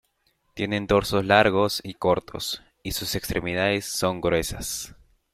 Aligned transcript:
Tienen 0.55 0.87
torsos 0.87 1.23
largos 1.25 1.79
y 1.83 1.93
cortos 1.93 2.63
y 2.81 2.93
sus 2.93 3.13
extremidades 3.13 3.85
son 3.85 4.19
gruesas. 4.19 4.95